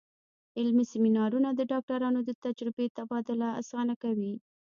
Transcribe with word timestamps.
علمي 0.57 0.85
سیمینارونه 0.91 1.49
د 1.53 1.61
ډاکټرانو 1.71 2.19
د 2.23 2.31
تجربې 2.45 2.85
تبادله 2.97 3.47
اسانه 3.61 3.95
کوي. 4.03 4.33